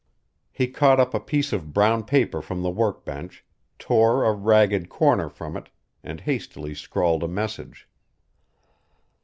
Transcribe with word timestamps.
He 0.51 0.65
caught 0.65 0.99
up 0.99 1.13
a 1.13 1.19
piece 1.19 1.53
of 1.53 1.73
brown 1.73 2.05
paper 2.05 2.41
from 2.41 2.63
the 2.63 2.71
workbench, 2.71 3.45
tore 3.77 4.23
a 4.23 4.33
ragged 4.33 4.89
corner 4.89 5.29
from 5.29 5.55
it, 5.55 5.69
and 6.03 6.21
hastily 6.21 6.73
scrawled 6.73 7.21
a 7.23 7.27
message. 7.27 7.87